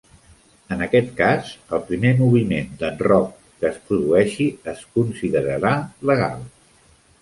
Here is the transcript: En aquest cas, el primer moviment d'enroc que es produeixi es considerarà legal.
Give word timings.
En 0.75 0.79
aquest 0.85 1.11
cas, 1.19 1.51
el 1.77 1.83
primer 1.91 2.15
moviment 2.23 2.73
d'enroc 2.81 3.39
que 3.61 3.71
es 3.73 3.79
produeixi 3.93 4.51
es 4.75 4.85
considerarà 5.01 5.79
legal. 6.13 6.47